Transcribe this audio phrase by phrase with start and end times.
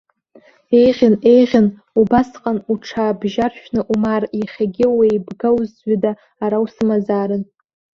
[0.79, 1.67] Еиӷьын, еиӷьын
[1.99, 6.11] убасҟан уҽаабжьаршәны умаар, иахьагьы уеибгаузҩыда
[6.43, 7.43] ара усымазаарын.